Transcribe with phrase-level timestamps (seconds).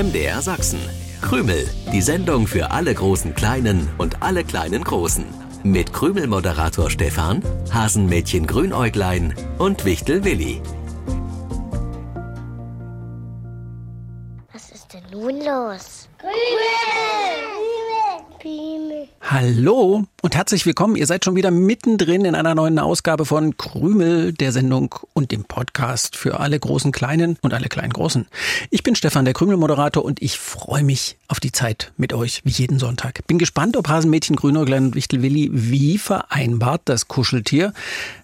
[0.00, 0.80] MDR Sachsen.
[1.20, 5.26] Krümel, die Sendung für alle großen Kleinen und alle kleinen Großen.
[5.62, 10.62] Mit Krümel-Moderator Stefan, Hasenmädchen Grünäuglein und Wichtel Willi.
[19.32, 20.96] Hallo und herzlich willkommen.
[20.96, 25.44] Ihr seid schon wieder mittendrin in einer neuen Ausgabe von Krümel, der Sendung und dem
[25.44, 28.26] Podcast für alle großen Kleinen und alle kleinen Großen.
[28.70, 32.50] Ich bin Stefan, der Krümel-Moderator und ich freue mich auf die Zeit mit euch, wie
[32.50, 33.24] jeden Sonntag.
[33.28, 37.72] Bin gespannt, ob Hasenmädchen Grünäuglein und Wichtelwilli wie vereinbart das Kuscheltier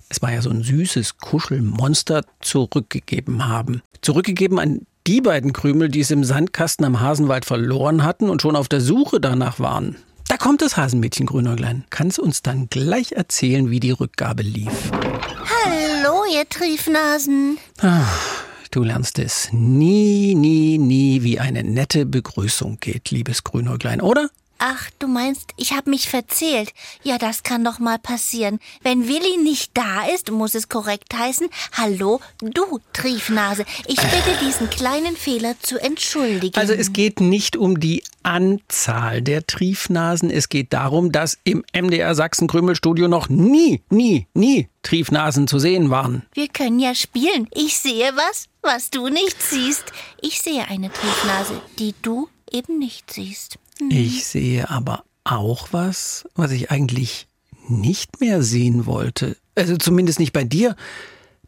[0.09, 3.83] es war ja so ein süßes Kuschelmonster, zurückgegeben haben.
[4.03, 8.57] Zurückgegeben an die beiden Krümel, die es im Sandkasten am Hasenwald verloren hatten und schon
[8.57, 9.97] auf der Suche danach waren.
[10.39, 11.87] Da kommt das Hasenmädchen Grünäuglein.
[11.89, 14.91] Kannst uns dann gleich erzählen, wie die Rückgabe lief.
[14.93, 17.57] Hallo, ihr Triefnasen.
[17.81, 24.29] Ach, du lernst es nie, nie, nie, wie eine nette Begrüßung geht, liebes Grünäuglein, oder?
[24.59, 26.73] Ach, du meinst, ich habe mich verzählt.
[27.03, 28.59] Ja, das kann doch mal passieren.
[28.83, 33.67] Wenn Willi nicht da ist, muss es korrekt heißen, hallo, du Triefnase.
[33.87, 36.59] Ich bitte diesen kleinen Fehler zu entschuldigen.
[36.59, 40.31] Also es geht nicht um die Anzahl der Triefnasen.
[40.31, 46.23] Es geht darum, dass im MDR Sachsen-Krümelstudio noch nie, nie, nie Triefnasen zu sehen waren.
[46.33, 47.49] Wir können ja spielen.
[47.55, 49.85] Ich sehe was, was du nicht siehst.
[50.23, 53.59] Ich sehe eine Triefnase, die du eben nicht siehst.
[53.91, 57.29] Ich sehe aber auch was, was ich eigentlich
[57.69, 59.37] nicht mehr sehen wollte.
[59.55, 60.77] Also zumindest nicht bei dir.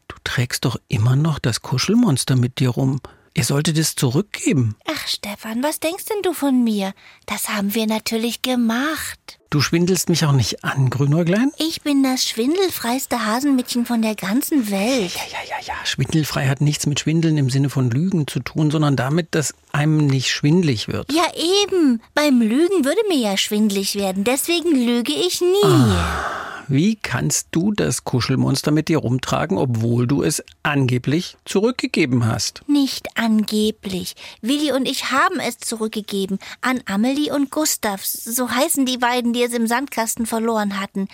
[0.07, 2.99] Du trägst doch immer noch das Kuschelmonster mit dir rum.
[3.35, 4.75] Ihr solltet es zurückgeben.
[4.85, 6.93] Ach, Stefan, was denkst denn du von mir?
[7.25, 9.38] Das haben wir natürlich gemacht.
[9.51, 11.51] Du schwindelst mich auch nicht an, Grünäuglein?
[11.57, 15.11] Ich bin das schwindelfreiste Hasenmädchen von der ganzen Welt.
[15.15, 15.73] Ja, ja, ja, ja.
[15.85, 20.05] Schwindelfrei hat nichts mit Schwindeln im Sinne von Lügen zu tun, sondern damit, dass einem
[20.05, 21.11] nicht schwindlig wird.
[21.11, 21.25] Ja,
[21.63, 21.99] eben.
[22.13, 24.23] Beim Lügen würde mir ja schwindlig werden.
[24.23, 25.63] Deswegen lüge ich nie.
[25.63, 26.28] Ah.
[26.71, 32.61] Wie kannst du das Kuschelmonster mit dir rumtragen, obwohl du es angeblich zurückgegeben hast?
[32.67, 34.13] Nicht angeblich.
[34.41, 38.05] Willi und ich haben es zurückgegeben an Amelie und Gustav.
[38.05, 41.07] So heißen die beiden, die es im Sandkasten verloren hatten.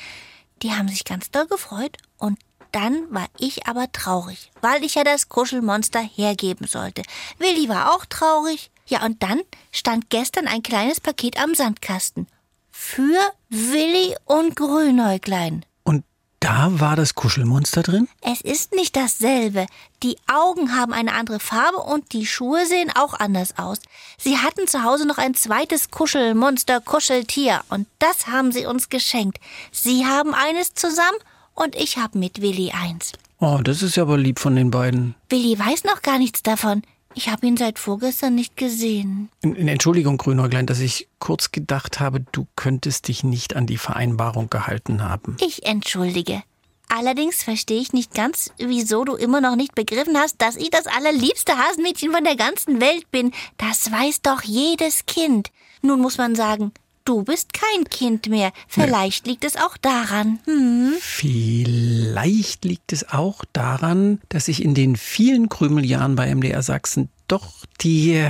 [0.62, 2.38] Die haben sich ganz doll gefreut und
[2.74, 7.02] dann war ich aber traurig, weil ich ja das Kuschelmonster hergeben sollte.
[7.40, 8.72] Willi war auch traurig.
[8.88, 9.40] Ja, und dann
[9.72, 12.28] stand gestern ein kleines Paket am Sandkasten
[12.86, 13.20] für
[13.50, 15.66] Willi und Grünäuglein.
[15.84, 16.04] Und
[16.40, 18.08] da war das Kuschelmonster drin?
[18.22, 19.66] Es ist nicht dasselbe.
[20.04, 23.80] Die Augen haben eine andere Farbe und die Schuhe sehen auch anders aus.
[24.20, 29.40] Sie hatten zu Hause noch ein zweites Kuschelmonster, Kuscheltier und das haben sie uns geschenkt.
[29.72, 31.18] Sie haben eines zusammen
[31.56, 33.14] und ich habe mit Willi eins.
[33.40, 35.16] Oh, das ist ja aber lieb von den beiden.
[35.30, 36.84] Willi weiß noch gar nichts davon.
[37.16, 39.30] Ich habe ihn seit vorgestern nicht gesehen.
[39.42, 45.02] Entschuldigung, Grünäuglein, dass ich kurz gedacht habe, du könntest dich nicht an die Vereinbarung gehalten
[45.02, 45.38] haben.
[45.40, 46.44] Ich entschuldige.
[46.90, 50.86] Allerdings verstehe ich nicht ganz, wieso du immer noch nicht begriffen hast, dass ich das
[50.88, 53.32] allerliebste Hasenmädchen von der ganzen Welt bin.
[53.58, 55.52] Das weiß doch jedes Kind.
[55.82, 56.74] Nun muss man sagen,
[57.06, 58.52] du bist kein Kind mehr.
[58.68, 59.32] Vielleicht nee.
[59.32, 60.40] liegt es auch daran.
[60.46, 60.94] Hm?
[62.16, 67.66] Vielleicht liegt es auch daran, dass ich in den vielen Krümeljahren bei MDR Sachsen doch
[67.82, 68.26] die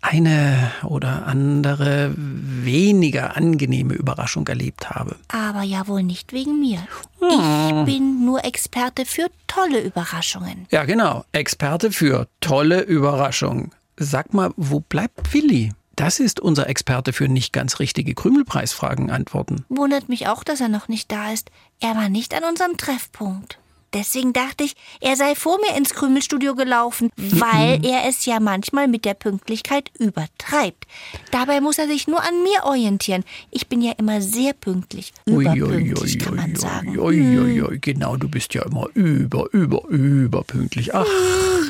[0.00, 5.14] eine oder andere weniger angenehme Überraschung erlebt habe.
[5.28, 6.80] Aber ja wohl nicht wegen mir.
[7.20, 7.28] Hm.
[7.30, 10.66] Ich bin nur Experte für tolle Überraschungen.
[10.72, 11.24] Ja, genau.
[11.30, 13.70] Experte für tolle Überraschungen.
[13.96, 15.70] Sag mal, wo bleibt Willi?
[15.98, 19.64] Das ist unser Experte für nicht ganz richtige Krümelpreisfragen antworten.
[19.68, 21.50] Wundert mich auch, dass er noch nicht da ist.
[21.80, 23.58] Er war nicht an unserem Treffpunkt.
[23.94, 28.86] Deswegen dachte ich, er sei vor mir ins Krümelstudio gelaufen, weil er es ja manchmal
[28.86, 30.86] mit der Pünktlichkeit übertreibt.
[31.30, 33.24] Dabei muss er sich nur an mir orientieren.
[33.50, 35.12] Ich bin ja immer sehr pünktlich.
[35.24, 36.98] Überpünktlich, kann man sagen.
[36.98, 40.94] Ui, genau, du bist ja immer über, über, überpünktlich.
[40.94, 41.06] Ach,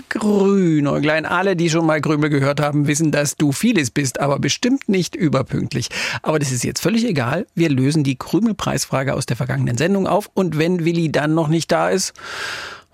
[0.08, 4.88] Grünäuglein, alle, die schon mal Krümel gehört haben, wissen, dass du vieles bist, aber bestimmt
[4.88, 5.88] nicht überpünktlich.
[6.22, 7.46] Aber das ist jetzt völlig egal.
[7.54, 11.70] Wir lösen die Krümelpreisfrage aus der vergangenen Sendung auf und wenn Willi dann noch nicht
[11.70, 12.07] da ist,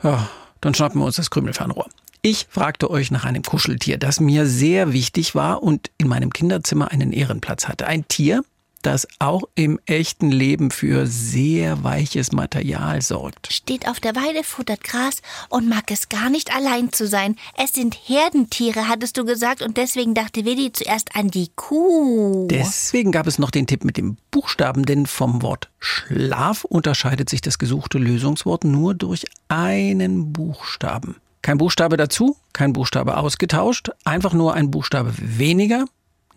[0.03, 0.29] ja,
[0.61, 1.87] dann schnappen wir uns das Krümelfernrohr.
[2.23, 6.91] Ich fragte euch nach einem Kuscheltier, das mir sehr wichtig war und in meinem Kinderzimmer
[6.91, 7.87] einen Ehrenplatz hatte.
[7.87, 8.43] Ein Tier,
[8.85, 13.53] das auch im echten Leben für sehr weiches Material sorgt.
[13.53, 17.37] Steht auf der Weide, futtert Gras und mag es gar nicht allein zu sein.
[17.57, 22.47] Es sind Herdentiere, hattest du gesagt, und deswegen dachte Willi zuerst an die Kuh.
[22.49, 27.41] Deswegen gab es noch den Tipp mit dem Buchstaben, denn vom Wort Schlaf unterscheidet sich
[27.41, 31.17] das gesuchte Lösungswort nur durch einen Buchstaben.
[31.43, 35.85] Kein Buchstabe dazu, kein Buchstabe ausgetauscht, einfach nur ein Buchstabe weniger,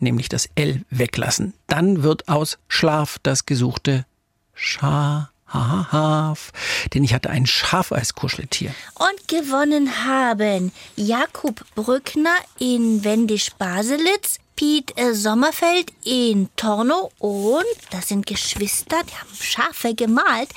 [0.01, 1.53] nämlich das L weglassen.
[1.67, 4.05] Dann wird aus Schlaf das gesuchte
[5.51, 6.51] Schaf.
[6.93, 8.73] Denn ich hatte ein Schaf als Kuscheltier.
[8.95, 18.25] Und gewonnen haben Jakub Brückner in Wendisch-Baselitz, Piet äh, Sommerfeld in Torno und das sind
[18.25, 20.49] Geschwister, die haben Schafe gemalt.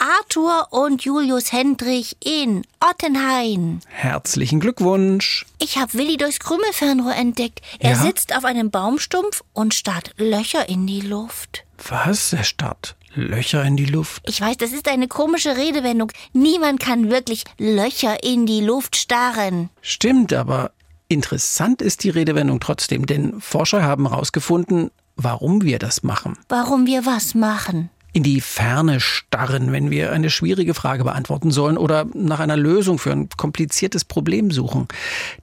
[0.00, 3.80] Arthur und Julius Hendrich in Ottenhain.
[3.88, 5.46] Herzlichen Glückwunsch.
[5.60, 7.60] Ich habe Willi durchs Krümelfernrohr entdeckt.
[7.78, 7.96] Er Ja?
[8.02, 11.62] sitzt auf einem Baumstumpf und starrt Löcher in die Luft.
[11.88, 12.32] Was?
[12.32, 14.22] Er starrt Löcher in die Luft.
[14.28, 16.10] Ich weiß, das ist eine komische Redewendung.
[16.32, 19.70] Niemand kann wirklich Löcher in die Luft starren.
[19.80, 20.72] Stimmt, aber
[21.08, 26.36] interessant ist die Redewendung trotzdem, denn Forscher haben herausgefunden, warum wir das machen.
[26.48, 27.90] Warum wir was machen?
[28.14, 33.00] In die Ferne starren, wenn wir eine schwierige Frage beantworten sollen oder nach einer Lösung
[33.00, 34.86] für ein kompliziertes Problem suchen.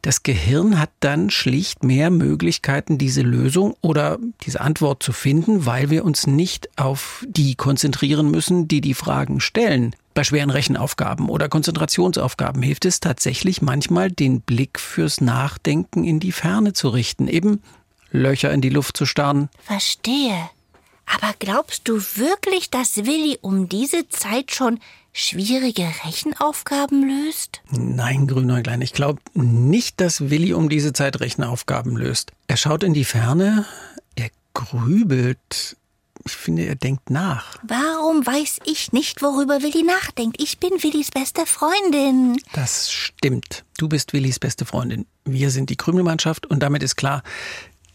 [0.01, 5.89] Das Gehirn hat dann schlicht mehr Möglichkeiten, diese Lösung oder diese Antwort zu finden, weil
[5.89, 9.93] wir uns nicht auf die konzentrieren müssen, die die Fragen stellen.
[10.13, 16.31] Bei schweren Rechenaufgaben oder Konzentrationsaufgaben hilft es tatsächlich manchmal, den Blick fürs Nachdenken in die
[16.31, 17.61] Ferne zu richten, eben
[18.11, 19.49] Löcher in die Luft zu starren.
[19.61, 20.49] Verstehe.
[21.13, 24.79] Aber glaubst du wirklich, dass Willi um diese Zeit schon
[25.13, 27.61] schwierige Rechenaufgaben löst?
[27.69, 32.31] Nein, Grünäuglein, ich glaube nicht, dass Willi um diese Zeit Rechenaufgaben löst.
[32.47, 33.65] Er schaut in die Ferne,
[34.15, 35.77] er grübelt.
[36.23, 37.57] Ich finde, er denkt nach.
[37.63, 40.39] Warum weiß ich nicht, worüber Willi nachdenkt?
[40.39, 42.37] Ich bin Willis beste Freundin.
[42.53, 43.63] Das stimmt.
[43.77, 45.07] Du bist Willis beste Freundin.
[45.25, 47.23] Wir sind die Krümelmannschaft und damit ist klar,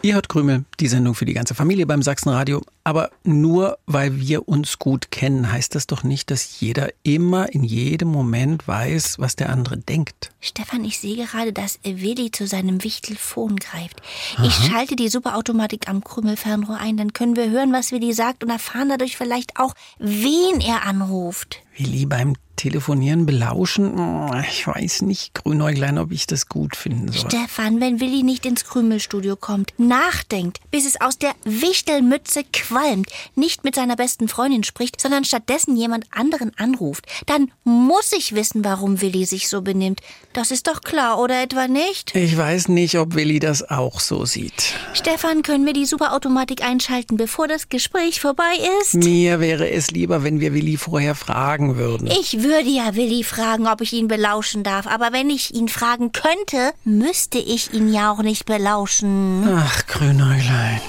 [0.03, 2.63] ihr hört Krümel, die Sendung für die ganze Familie beim Sachsenradio.
[2.85, 7.65] Aber nur weil wir uns gut kennen, heißt das doch nicht, dass jeder immer in
[7.65, 10.31] jedem Moment weiß, was der andere denkt.
[10.41, 14.01] Stefan, ich sehe gerade, dass Willi zu seinem Wichtelfon greift.
[14.45, 18.51] Ich schalte die Superautomatik am Krümelfernrohr ein, dann können wir hören, was Willi sagt und
[18.51, 21.63] erfahren dadurch vielleicht auch, wen er anruft.
[21.77, 23.97] Willi beim Telefonieren belauschen?
[23.99, 27.31] Hm, Ich weiß nicht, Grünäuglein, ob ich das gut finden soll.
[27.31, 33.63] Stefan, wenn Willi nicht ins Krümelstudio kommt, nachdenkt, bis es aus der Wichtelmütze qualmt, nicht
[33.65, 39.03] mit seiner besten Freundin spricht, sondern stattdessen jemand anderen anruft, dann muss ich wissen, warum
[39.03, 40.01] Willi sich so benimmt.
[40.33, 42.15] Das ist doch klar, oder etwa nicht?
[42.17, 44.75] Ich weiß nicht, ob Willi das auch so sieht.
[44.95, 48.95] Stefan, können wir die Superautomatik einschalten, bevor das Gespräch vorbei ist?
[48.95, 52.07] Mir wäre es lieber, wenn wir Willi vorher fragen würden.
[52.07, 56.13] Ich würde ja Willi fragen, ob ich ihn belauschen darf, aber wenn ich ihn fragen
[56.13, 59.43] könnte, müsste ich ihn ja auch nicht belauschen.
[59.49, 60.81] Ach, Grünäuglein.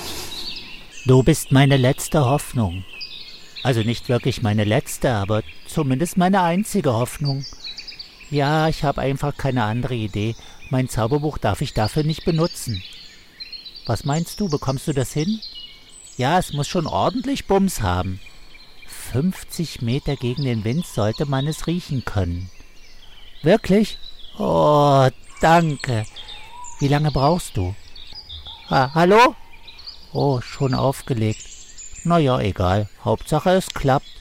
[1.08, 2.84] Du bist meine letzte Hoffnung.
[3.64, 7.44] Also nicht wirklich meine letzte, aber zumindest meine einzige Hoffnung.
[8.30, 10.36] Ja, ich habe einfach keine andere Idee.
[10.70, 12.84] Mein Zauberbuch darf ich dafür nicht benutzen.
[13.86, 15.40] Was meinst du, bekommst du das hin?
[16.18, 18.20] Ja, es muss schon ordentlich Bums haben.
[19.12, 22.50] 50 Meter gegen den Wind sollte man es riechen können.
[23.42, 23.98] Wirklich?
[24.38, 25.08] Oh,
[25.42, 26.06] danke.
[26.80, 27.76] Wie lange brauchst du?
[28.70, 29.36] Ha hallo?
[30.14, 31.44] Oh, schon aufgelegt.
[32.04, 32.90] Na ja, egal.
[33.04, 34.12] Hauptsache es klappt.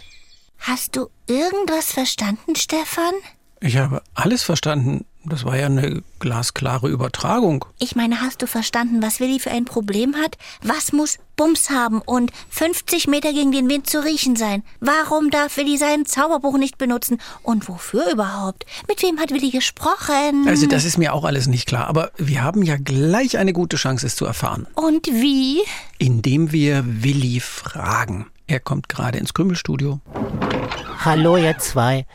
[0.58, 3.14] Hast du irgendwas verstanden, Stefan?
[3.60, 5.04] Ich habe alles verstanden.
[5.28, 7.64] Das war ja eine glasklare Übertragung.
[7.78, 10.38] Ich meine, hast du verstanden, was Willi für ein Problem hat?
[10.62, 14.62] Was muss Bums haben und 50 Meter gegen den Wind zu riechen sein?
[14.80, 17.18] Warum darf Willi sein Zauberbuch nicht benutzen?
[17.42, 18.64] Und wofür überhaupt?
[18.88, 20.46] Mit wem hat Willi gesprochen?
[20.46, 23.76] Also das ist mir auch alles nicht klar, aber wir haben ja gleich eine gute
[23.76, 24.66] Chance, es zu erfahren.
[24.74, 25.60] und wie?
[25.98, 28.26] Indem wir Willi fragen.
[28.46, 30.00] Er kommt gerade ins Krümelstudio.
[31.04, 32.06] Hallo, ihr zwei.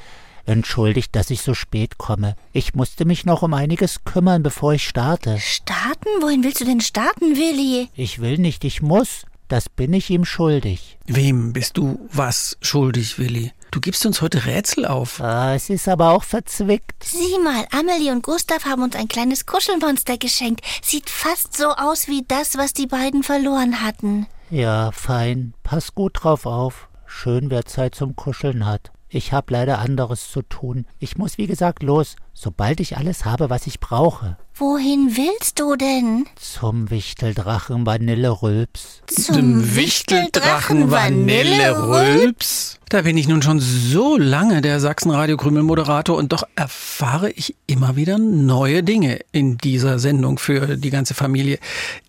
[0.45, 2.35] Entschuldigt, dass ich so spät komme.
[2.53, 5.39] Ich musste mich noch um einiges kümmern, bevor ich starte.
[5.39, 6.09] Starten?
[6.21, 7.89] Wohin willst du denn starten, Willi?
[7.95, 9.25] Ich will nicht, ich muss.
[9.47, 10.97] Das bin ich ihm schuldig.
[11.07, 13.51] Wem bist du was schuldig, Willi?
[13.71, 15.21] Du gibst uns heute Rätsel auf.
[15.21, 17.03] Ah, es ist aber auch verzwickt.
[17.03, 20.65] Sieh mal, Amelie und Gustav haben uns ein kleines Kuschelmonster geschenkt.
[20.81, 24.27] Sieht fast so aus wie das, was die beiden verloren hatten.
[24.49, 25.53] Ja, fein.
[25.63, 26.87] Pass gut drauf auf.
[27.05, 28.91] Schön, wer Zeit zum Kuscheln hat.
[29.13, 30.85] Ich hab leider anderes zu tun.
[30.97, 34.37] Ich muss, wie gesagt, los, sobald ich alles habe, was ich brauche.
[34.53, 36.27] Wohin willst du denn?
[36.37, 39.01] Zum Wichteldrachen Vanillerülps.
[39.07, 42.79] Zum Wichteldrachen Vanillerülps?
[42.87, 48.17] Da bin ich nun schon so lange der Sachsenradio-Krümel-Moderator und doch erfahre ich immer wieder
[48.17, 51.59] neue Dinge in dieser Sendung für die ganze Familie.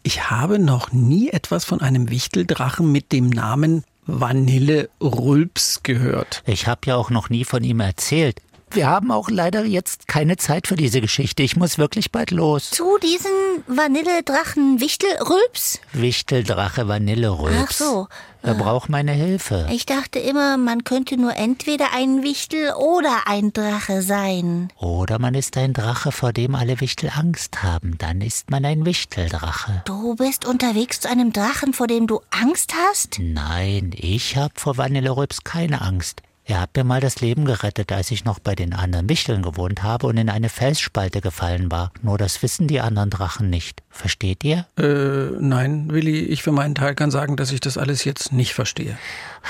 [0.04, 6.42] Ich habe noch nie etwas von einem Wichteldrachen mit dem Namen Vanille Rülps gehört.
[6.47, 8.40] Ich hab ja auch noch nie von ihm erzählt.
[8.74, 11.42] Wir haben auch leider jetzt keine Zeit für diese Geschichte.
[11.42, 12.70] Ich muss wirklich bald los.
[12.70, 13.30] Zu diesen
[13.66, 15.80] Vanilledrachen Wichtelrülps?
[15.92, 17.56] Wichteldrache Vanillerülps.
[17.62, 18.08] Ach so.
[18.44, 19.68] Er braucht meine Hilfe.
[19.70, 24.68] Ich dachte immer, man könnte nur entweder ein Wichtel oder ein Drache sein.
[24.78, 27.96] Oder man ist ein Drache, vor dem alle Wichtel Angst haben.
[27.98, 29.82] Dann ist man ein Wichteldrache.
[29.84, 33.18] Du bist unterwegs zu einem Drachen, vor dem du Angst hast?
[33.20, 36.22] Nein, ich hab vor Vanillerülps keine Angst.
[36.44, 39.84] Er hat mir mal das Leben gerettet, als ich noch bei den anderen Wichteln gewohnt
[39.84, 41.92] habe und in eine Felsspalte gefallen war.
[42.02, 43.82] Nur das wissen die anderen Drachen nicht.
[43.90, 44.66] Versteht ihr?
[44.76, 48.54] Äh, nein, Willi, ich für meinen Teil kann sagen, dass ich das alles jetzt nicht
[48.54, 48.99] verstehe.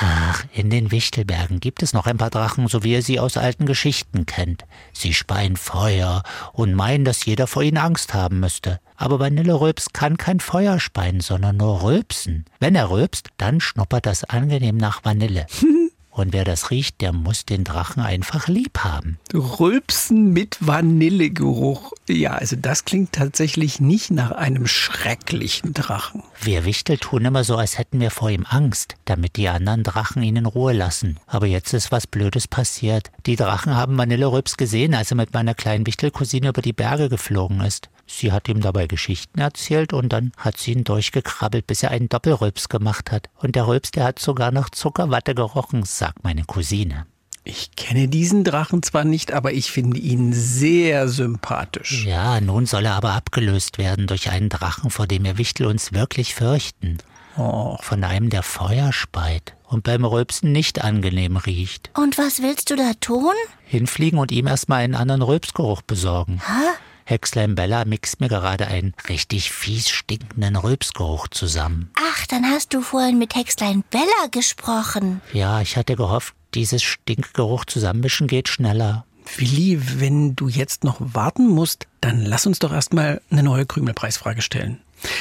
[0.00, 3.38] Ach, in den Wichtelbergen gibt es noch ein paar Drachen, so wie ihr sie aus
[3.38, 4.64] alten Geschichten kennt.
[4.92, 6.22] Sie speien Feuer
[6.52, 8.80] und meinen, dass jeder vor ihnen Angst haben müsste.
[8.96, 12.44] Aber Vanillerülps kann kein Feuer speien, sondern nur rülpsen.
[12.60, 15.46] Wenn er rülpst, dann schnuppert das angenehm nach Vanille.
[16.14, 19.18] Und wer das riecht, der muss den Drachen einfach lieb haben.
[19.32, 21.94] Rülpsen mit Vanillegeruch.
[22.06, 26.22] Ja, also das klingt tatsächlich nicht nach einem schrecklichen Drachen.
[26.38, 30.22] Wir Wichtel tun immer so, als hätten wir vor ihm Angst, damit die anderen Drachen
[30.22, 31.18] ihn in Ruhe lassen.
[31.26, 33.10] Aber jetzt ist was Blödes passiert.
[33.24, 37.62] Die Drachen haben Vanillerülps gesehen, als er mit meiner kleinen Wichtelcousine über die Berge geflogen
[37.62, 37.88] ist.
[38.06, 42.08] Sie hat ihm dabei Geschichten erzählt und dann hat sie ihn durchgekrabbelt, bis er einen
[42.08, 43.28] Doppelrülps gemacht hat.
[43.36, 47.06] Und der Rülps, der hat sogar nach Zuckerwatte gerochen, sagt meine Cousine.
[47.44, 52.04] Ich kenne diesen Drachen zwar nicht, aber ich finde ihn sehr sympathisch.
[52.04, 55.92] Ja, nun soll er aber abgelöst werden durch einen Drachen, vor dem wir Wichtel uns
[55.92, 56.98] wirklich fürchten.
[57.36, 61.90] Oh, Von einem, der Feuer speit und beim Rülpsen nicht angenehm riecht.
[61.94, 63.32] Und was willst du da tun?
[63.64, 66.40] Hinfliegen und ihm erstmal einen anderen Rülpsgeruch besorgen.
[66.46, 66.68] Hä?
[67.04, 71.90] Hexlein Bella mixt mir gerade einen richtig fies stinkenden Rülpsgeruch zusammen.
[71.94, 75.20] Ach, dann hast du vorhin mit Hexlein Bella gesprochen.
[75.32, 79.04] Ja, ich hatte gehofft, dieses Stinkgeruch zusammenmischen geht schneller.
[79.36, 84.42] Willi, wenn du jetzt noch warten musst, dann lass uns doch erstmal eine neue Krümelpreisfrage
[84.42, 84.80] stellen.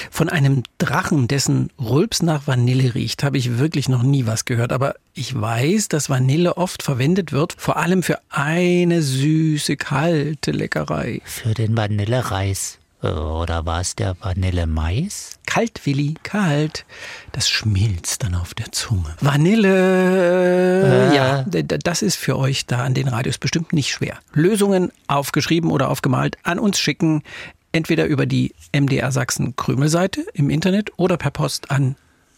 [0.10, 4.72] Von einem Drachen, dessen Rülps nach Vanille riecht, habe ich wirklich noch nie was gehört.
[4.74, 11.22] Aber ich weiß, dass Vanille oft verwendet wird, vor allem für eine süße, kalte Leckerei.
[11.26, 12.78] Für den Vanillereis.
[13.02, 15.40] Oder war es der Vanillemais?
[15.48, 16.86] Kalt, Willi, kalt.
[17.32, 19.16] Das schmilzt dann auf der Zunge.
[19.20, 21.16] Vanille, Äh.
[21.16, 24.20] ja, d- das ist für euch da an den Radios bestimmt nicht schwer.
[24.34, 27.24] Lösungen aufgeschrieben oder aufgemalt an uns schicken,
[27.72, 31.96] entweder über die MDR Sachsen Krümel-Seite im Internet oder per Post an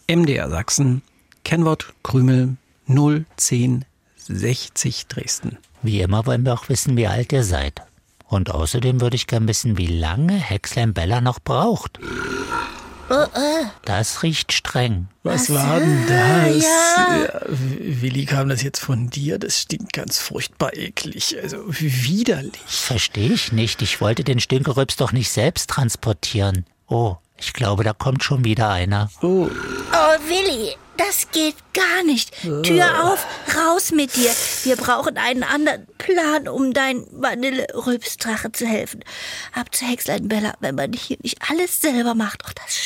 [0.08, 1.02] MDR Sachsen,
[1.44, 2.56] Kennwort Krümel
[2.88, 5.58] 01060 Dresden.
[5.82, 7.82] Wie immer wollen wir auch wissen, wie alt ihr seid.
[8.26, 11.98] Und außerdem würde ich gern wissen, wie lange Hexlein Bella noch braucht.
[13.84, 15.08] Das riecht streng.
[15.22, 16.62] Was war denn das?
[16.62, 17.28] ja.
[17.46, 19.38] W- Willi, kam das jetzt von dir?
[19.38, 21.36] Das stinkt ganz furchtbar eklig.
[21.42, 22.60] Also widerlich.
[22.66, 23.82] Verstehe ich nicht.
[23.82, 26.66] Ich wollte den Stinkerübs doch nicht selbst transportieren.
[26.88, 29.10] Oh, ich glaube, da kommt schon wieder einer.
[29.22, 29.48] Oh,
[29.96, 32.32] Oh, Willi, das geht gar nicht.
[32.42, 33.24] Tür auf,
[33.56, 34.30] raus mit dir.
[34.64, 39.00] Wir brauchen einen anderen Plan, um dein Vanille-Rülpsdrache zu helfen.
[39.52, 42.42] Ab zu Hexlein Bella, wenn man hier nicht alles selber macht.
[42.46, 42.83] Oh, das